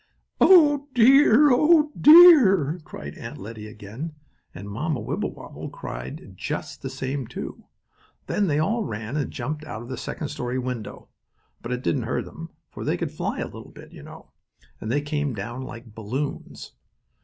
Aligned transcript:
"Oh 0.39 0.87
dear! 0.95 1.51
Oh 1.51 1.91
dear!" 1.95 2.79
cried 2.83 3.15
Aunt 3.19 3.37
Lettie 3.37 3.67
again. 3.67 4.15
And 4.51 4.67
Mamma 4.67 4.99
Wibblewobble 4.99 5.69
cried 5.69 6.33
just 6.35 6.81
the 6.81 6.89
same, 6.89 7.27
too. 7.27 7.65
Then 8.25 8.47
they 8.47 8.57
all 8.57 8.83
ran 8.83 9.15
and 9.15 9.29
jumped 9.29 9.63
out 9.63 9.83
of 9.83 9.89
the 9.89 9.97
second 9.97 10.29
story 10.29 10.57
window, 10.57 11.09
but 11.61 11.71
it 11.71 11.83
didn't 11.83 12.01
hurt 12.09 12.25
them, 12.25 12.49
for 12.71 12.83
they 12.83 12.97
could 12.97 13.11
fly 13.11 13.41
a 13.41 13.45
little 13.45 13.69
bit, 13.69 13.91
you 13.91 14.01
know, 14.01 14.31
and 14.79 14.91
they 14.91 15.01
came 15.01 15.35
down 15.35 15.61
like 15.61 15.93
balloons. 15.93 16.71